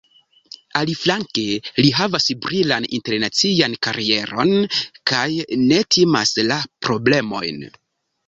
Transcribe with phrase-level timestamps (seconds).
[0.79, 1.41] Aliflanke,
[1.83, 4.53] li havas brilan internacian karieron
[5.13, 5.27] kaj
[5.67, 7.63] ne timas la problemojn.